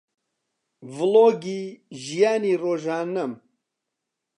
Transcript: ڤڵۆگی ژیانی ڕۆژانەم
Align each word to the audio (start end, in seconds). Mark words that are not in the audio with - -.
ڤڵۆگی 0.95 1.61
ژیانی 2.03 2.53
ڕۆژانەم 2.61 3.31